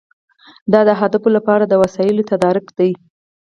دا 0.71 0.79
د 0.87 0.89
اهدافو 0.97 1.29
لپاره 1.37 1.63
د 1.67 1.73
وسایلو 1.83 2.27
تدارک 2.31 2.65
دی. 2.77 2.91